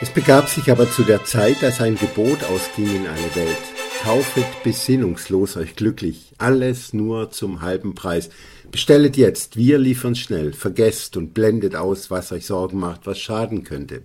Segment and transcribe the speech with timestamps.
[0.00, 3.58] Es begab sich aber zu der Zeit, dass ein Gebot ausging in alle Welt.
[4.04, 8.30] Kaufet besinnungslos euch glücklich, alles nur zum halben Preis.
[8.70, 13.64] Bestellet jetzt, wir liefern schnell, vergesst und blendet aus, was euch Sorgen macht, was schaden
[13.64, 14.02] könnte.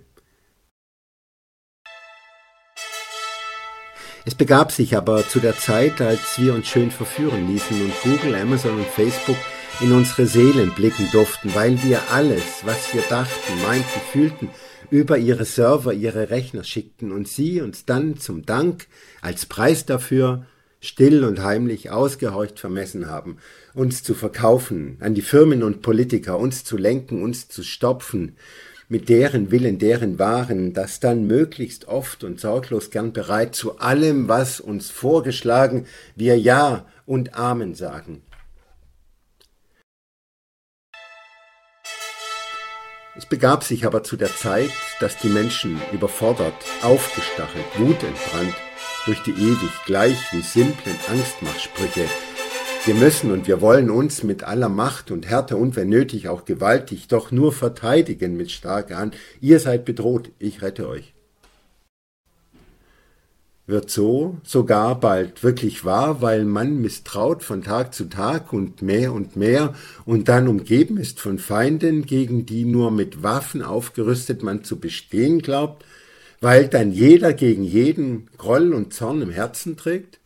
[4.24, 8.34] Es begab sich aber zu der Zeit, als wir uns schön verführen ließen und Google,
[8.34, 9.36] Amazon und Facebook
[9.80, 14.50] in unsere Seelen blicken durften, weil wir alles, was wir dachten, meinten, fühlten,
[14.90, 18.86] über ihre Server, ihre Rechner schickten und sie uns dann zum Dank
[19.20, 20.46] als Preis dafür
[20.80, 23.38] still und heimlich ausgehorcht vermessen haben,
[23.72, 28.36] uns zu verkaufen an die Firmen und Politiker, uns zu lenken, uns zu stopfen,
[28.88, 34.28] mit deren Willen, deren Waren, das dann möglichst oft und sorglos gern bereit zu allem,
[34.28, 38.22] was uns vorgeschlagen, wir Ja und Amen sagen.
[43.16, 44.70] Es begab sich aber zu der Zeit,
[45.00, 48.54] dass die Menschen überfordert, aufgestachelt, wutentbrannt,
[49.06, 52.06] durch die ewig gleich wie simplen Angstmachsprüche,
[52.86, 56.44] wir müssen und wir wollen uns mit aller Macht und Härte und wenn nötig auch
[56.44, 59.16] gewaltig doch nur verteidigen mit starker Hand.
[59.40, 61.13] Ihr seid bedroht, ich rette euch
[63.66, 69.12] wird so sogar bald wirklich wahr, weil man misstraut von Tag zu Tag und mehr
[69.12, 74.64] und mehr und dann umgeben ist von Feinden, gegen die nur mit Waffen aufgerüstet man
[74.64, 75.84] zu bestehen glaubt,
[76.40, 80.20] weil dann jeder gegen jeden Groll und Zorn im Herzen trägt?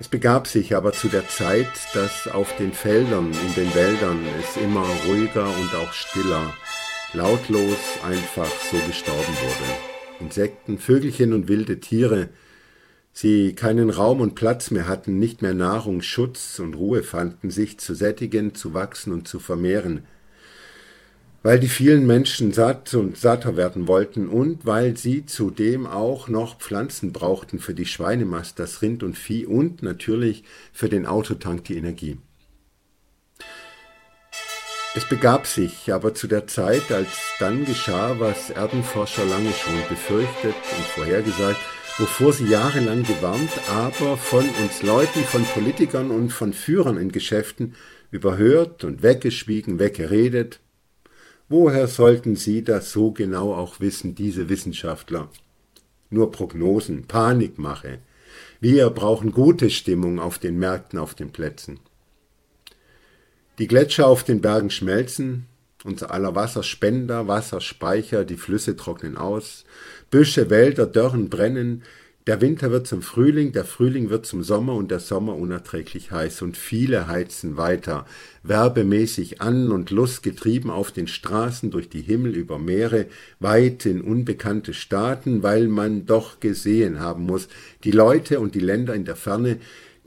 [0.00, 4.60] Es begab sich aber zu der Zeit, dass auf den Feldern, in den Wäldern es
[4.60, 6.52] immer ruhiger und auch stiller
[7.14, 10.20] lautlos einfach so gestorben wurde.
[10.20, 12.28] Insekten, Vögelchen und wilde Tiere,
[13.12, 17.78] sie keinen Raum und Platz mehr hatten, nicht mehr Nahrung, Schutz und Ruhe fanden, sich
[17.78, 20.02] zu sättigen, zu wachsen und zu vermehren,
[21.44, 26.58] weil die vielen Menschen satt und satter werden wollten und weil sie zudem auch noch
[26.58, 30.42] Pflanzen brauchten für die Schweinemast, das Rind und Vieh und natürlich
[30.72, 32.18] für den Autotank die Energie.
[34.96, 37.08] Es begab sich aber zu der Zeit, als
[37.40, 41.58] dann geschah, was Erdenforscher lange schon befürchtet und vorhergesagt,
[41.98, 47.74] wovor sie jahrelang gewarnt, aber von uns Leuten, von Politikern und von Führern in Geschäften
[48.12, 50.60] überhört und weggeschwiegen, weggeredet.
[51.48, 55.28] Woher sollten sie das so genau auch wissen, diese Wissenschaftler?
[56.08, 57.98] Nur Prognosen, Panikmache.
[58.60, 61.80] Wir brauchen gute Stimmung auf den Märkten, auf den Plätzen.
[63.58, 65.46] Die Gletscher auf den Bergen schmelzen,
[65.84, 69.64] unser aller Wasserspender, Wasserspeicher, die Flüsse trocknen aus,
[70.10, 71.84] Büsche, Wälder, Dörren brennen,
[72.26, 76.42] der Winter wird zum Frühling, der Frühling wird zum Sommer und der Sommer unerträglich heiß
[76.42, 78.06] und viele heizen weiter,
[78.42, 83.06] werbemäßig an und lustgetrieben auf den Straßen durch die Himmel über Meere,
[83.38, 87.46] weit in unbekannte Staaten, weil man doch gesehen haben muss,
[87.84, 89.58] die Leute und die Länder in der Ferne,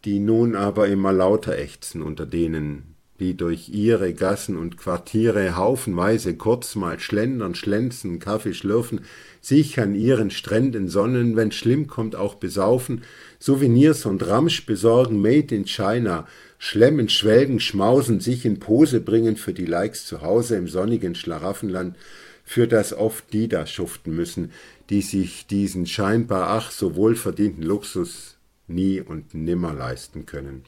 [0.04, 6.36] die nun aber immer lauter ächzen unter denen die durch ihre Gassen und Quartiere haufenweise
[6.36, 9.02] kurz mal schlendern, schlänzen, Kaffee schlürfen,
[9.42, 13.04] sich an ihren Stränden sonnen, wenn schlimm kommt auch besaufen,
[13.40, 16.28] Souvenirs und Ramsch besorgen, made in China,
[16.60, 21.96] schlemmen, schwelgen, schmausen, sich in Pose bringen für die Likes zu Hause im sonnigen Schlaraffenland,
[22.44, 24.52] für das oft die da schuften müssen,
[24.90, 30.64] die sich diesen scheinbar ach so wohlverdienten Luxus nie und nimmer leisten können.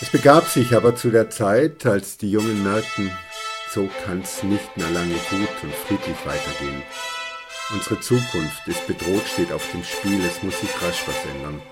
[0.00, 3.12] Es begab sich aber zu der Zeit, als die Jungen merkten,
[3.70, 6.82] so kann's nicht mehr lange gut und friedlich weitergehen.
[7.72, 11.62] Unsere Zukunft ist bedroht, steht auf dem Spiel, es muss sich rasch was ändern.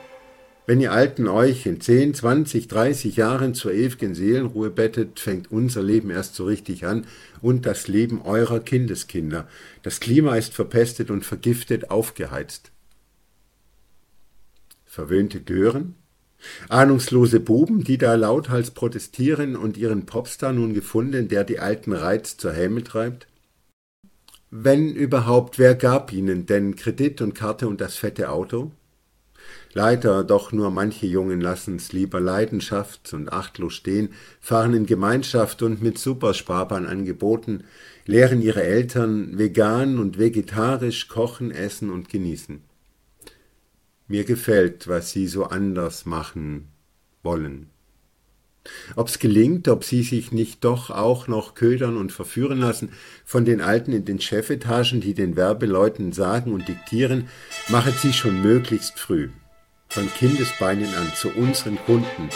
[0.66, 5.82] Wenn ihr Alten euch in 10, 20, 30 Jahren zur ewigen Seelenruhe bettet, fängt unser
[5.82, 7.06] Leben erst so richtig an
[7.40, 9.48] und das Leben eurer Kindeskinder.
[9.82, 12.70] Das Klima ist verpestet und vergiftet, aufgeheizt.
[14.86, 15.96] Verwöhnte Gören?
[16.68, 22.36] Ahnungslose Buben, die da lauthals protestieren und ihren Popstar nun gefunden, der die alten Reiz
[22.36, 23.26] zur Häme treibt?
[24.50, 28.70] Wenn überhaupt, wer gab ihnen denn Kredit und Karte und das fette Auto?
[29.72, 34.10] Leider doch nur manche Jungen lassen's lieber Leidenschaft und achtlos stehen,
[34.40, 37.64] fahren in Gemeinschaft und mit Supersparbahn angeboten,
[38.04, 42.60] lehren ihre Eltern vegan und vegetarisch kochen, essen und genießen.
[44.12, 46.68] Mir gefällt, was Sie so anders machen
[47.22, 47.70] wollen.
[48.94, 52.90] Ob's gelingt, ob Sie sich nicht doch auch noch ködern und verführen lassen
[53.24, 57.30] von den Alten in den Chefetagen, die den Werbeleuten sagen und diktieren,
[57.70, 59.30] machet Sie schon möglichst früh,
[59.88, 62.28] von Kindesbeinen an, zu unseren Kunden,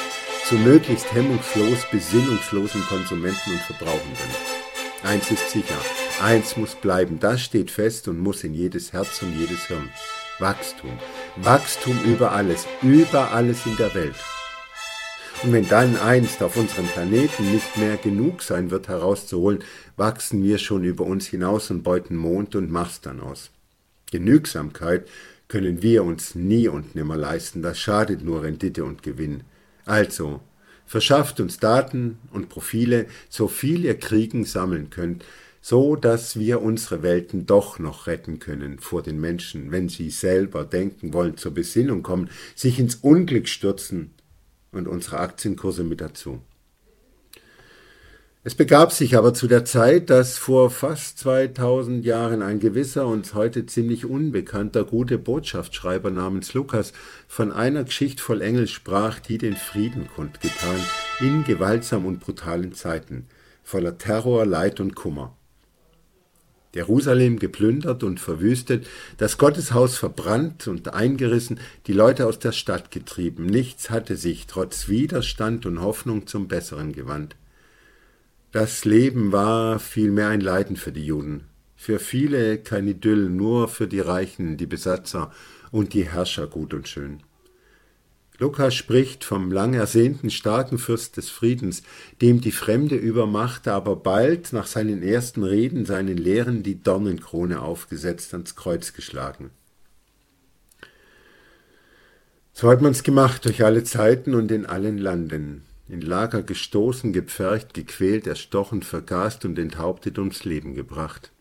[0.46, 4.31] zu möglichst hemmungslos besinnungslosen Konsumenten und Verbrauchenden.
[5.02, 5.78] Eins ist sicher,
[6.23, 9.90] eins muss bleiben, das steht fest und muss in jedes Herz und jedes Hirn.
[10.38, 10.91] Wachstum.
[11.37, 14.17] Wachstum über alles, über alles in der Welt.
[15.43, 19.65] Und wenn dann einst auf unserem Planeten nicht mehr genug sein wird herauszuholen,
[19.97, 23.50] wachsen wir schon über uns hinaus und beuten Mond und Mars dann aus.
[24.11, 25.09] Genügsamkeit
[25.49, 29.43] können wir uns nie und nimmer leisten, das schadet nur Rendite und Gewinn.
[29.85, 30.41] Also,
[30.87, 35.25] verschafft uns Daten und Profile, so viel ihr kriegen sammeln könnt,
[35.69, 40.65] so dass wir unsere Welten doch noch retten können vor den Menschen, wenn sie selber
[40.65, 44.15] denken wollen, zur Besinnung kommen, sich ins Unglück stürzen
[44.71, 46.41] und unsere Aktienkurse mit dazu.
[48.45, 53.35] Es begab sich aber zu der Zeit, dass vor fast 2000 Jahren ein gewisser uns
[53.35, 56.93] heute ziemlich unbekannter gute Botschaftsschreiber namens Lukas
[57.27, 60.79] von einer Geschichte voll Engel sprach, die den Frieden kundgetan
[61.19, 63.27] in gewaltsam und brutalen Zeiten,
[63.65, 65.37] voller Terror, Leid und Kummer.
[66.75, 68.87] Jerusalem geplündert und verwüstet,
[69.17, 73.47] das Gotteshaus verbrannt und eingerissen, die Leute aus der Stadt getrieben.
[73.47, 77.37] Nichts hatte sich trotz Widerstand und Hoffnung zum Besseren gewandt.
[78.53, 81.45] Das Leben war vielmehr ein Leiden für die Juden.
[81.77, 85.31] Für viele kein Idyll, nur für die Reichen, die Besatzer
[85.71, 87.21] und die Herrscher gut und schön.
[88.38, 91.83] Lukas spricht vom lang ersehnten starken Fürst des Friedens,
[92.21, 98.35] dem die fremde Übermacht aber bald nach seinen ersten Reden seinen Lehren die Dornenkrone aufgesetzt
[98.35, 99.50] ans Kreuz geschlagen.
[102.53, 107.75] So hat man's gemacht durch alle Zeiten und in allen Landen, in Lager gestoßen, gepfercht,
[107.75, 111.33] gequält, erstochen, vergast und enthauptet ums Leben gebracht.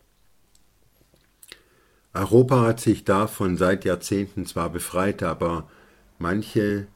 [2.14, 5.68] Europa hat sich davon seit Jahrzehnten zwar befreit, aber
[6.18, 6.86] Manche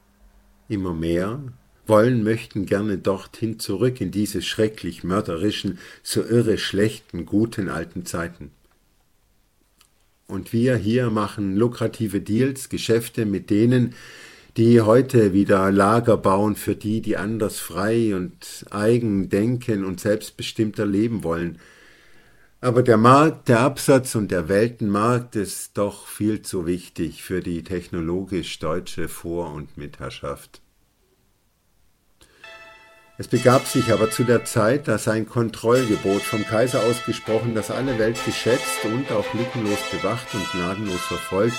[0.68, 1.42] immer mehr
[1.86, 8.52] wollen, möchten gerne dorthin zurück in diese schrecklich mörderischen, so irre schlechten, guten alten Zeiten.
[10.26, 13.94] Und wir hier machen lukrative Deals, Geschäfte mit denen,
[14.56, 20.86] die heute wieder Lager bauen für die, die anders frei und eigen denken und selbstbestimmter
[20.86, 21.58] leben wollen,
[22.60, 27.64] aber der Markt, der Absatz und der Weltenmarkt ist doch viel zu wichtig für die
[27.64, 30.60] technologisch deutsche Vor- und Mitherrschaft.
[33.16, 37.98] Es begab sich aber zu der Zeit, dass ein Kontrollgebot vom Kaiser ausgesprochen, das alle
[37.98, 41.58] Welt geschätzt und auch lückenlos bewacht und gnadenlos verfolgt,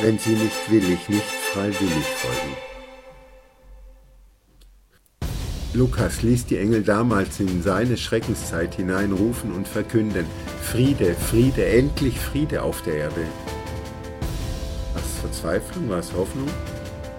[0.00, 1.22] wenn sie nicht willig, nicht
[1.52, 2.75] freiwillig folgen.
[5.76, 10.24] Lukas ließ die Engel damals in seine Schreckenszeit hineinrufen und verkünden,
[10.62, 13.26] Friede, Friede, endlich Friede auf der Erde.
[14.94, 16.48] Was Verzweiflung, was Hoffnung,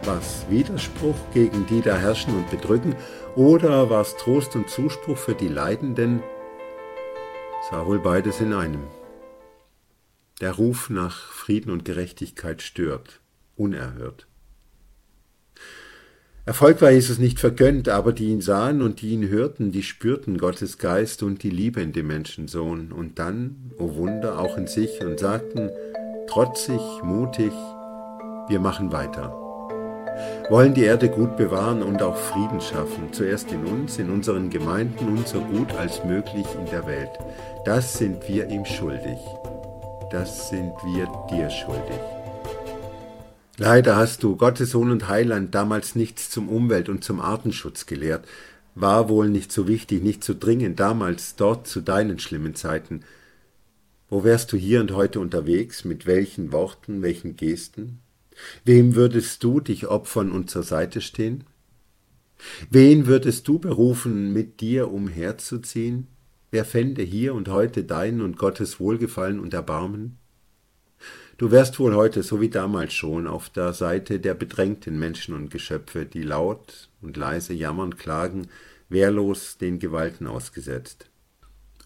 [0.06, 2.95] was Widerspruch gegen die da herrschen und bedrücken,
[3.36, 6.24] oder was Trost und Zuspruch für die Leidenden,
[7.69, 8.81] sah wohl beides in einem.
[10.42, 13.21] Der Ruf nach Frieden und Gerechtigkeit stört,
[13.56, 14.25] unerhört.
[16.48, 20.38] Erfolg war Jesus nicht vergönnt, aber die ihn sahen und die ihn hörten, die spürten
[20.38, 24.66] Gottes Geist und die Liebe in dem Menschensohn und dann, o oh Wunder, auch in
[24.66, 25.70] sich und sagten,
[26.30, 27.52] trotzig, mutig,
[28.48, 29.36] wir machen weiter.
[30.50, 35.18] Wollen die Erde gut bewahren und auch Frieden schaffen, zuerst in uns, in unseren Gemeinden
[35.18, 37.12] und so gut als möglich in der Welt.
[37.66, 39.19] Das sind wir ihm schuldig.
[40.12, 42.17] Das sind wir dir schuldig.
[43.59, 48.28] Leider hast du, Gottes Sohn und Heiland, damals nichts zum Umwelt- und zum Artenschutz gelehrt.
[48.76, 53.02] War wohl nicht so wichtig, nicht so dringend damals, dort zu deinen schlimmen Zeiten.
[54.09, 55.85] Wo wärst du hier und heute unterwegs?
[55.85, 57.97] Mit welchen Worten, welchen Gesten?
[58.64, 61.44] Wem würdest du dich opfern und zur Seite stehen?
[62.69, 66.06] Wen würdest du berufen, mit dir umherzuziehen?
[66.52, 70.19] Wer fände hier und heute dein und Gottes Wohlgefallen und Erbarmen?
[71.38, 75.52] Du wärst wohl heute, so wie damals schon, auf der Seite der bedrängten Menschen und
[75.52, 78.48] Geschöpfe, die laut und leise jammern, klagen,
[78.90, 81.06] wehrlos den Gewalten ausgesetzt.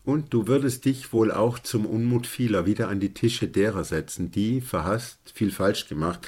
[0.05, 4.31] Und du würdest dich wohl auch zum Unmut vieler wieder an die Tische derer setzen,
[4.31, 6.25] die, verhasst, viel falsch gemacht,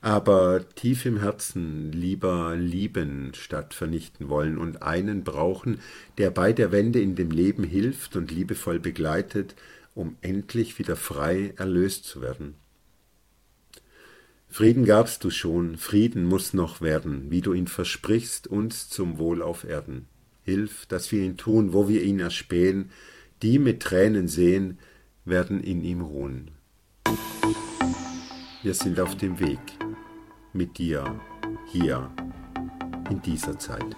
[0.00, 5.78] aber tief im Herzen lieber lieben statt vernichten wollen und einen brauchen,
[6.16, 9.56] der bei der Wende in dem Leben hilft und liebevoll begleitet,
[9.94, 12.61] um endlich wieder frei erlöst zu werden.
[14.52, 19.40] Frieden gabst du schon, Frieden muss noch werden, wie du ihn versprichst, uns zum Wohl
[19.40, 20.08] auf Erden.
[20.42, 22.90] Hilf, dass wir ihn tun, wo wir ihn erspähen,
[23.40, 24.78] die mit Tränen sehen,
[25.24, 26.50] werden in ihm ruhen.
[28.62, 29.58] Wir sind auf dem Weg
[30.52, 31.18] mit dir
[31.72, 32.10] hier
[33.08, 33.96] in dieser Zeit.